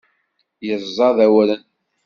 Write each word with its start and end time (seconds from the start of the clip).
Yeẓẓad 0.67 1.17
awren. 1.25 1.63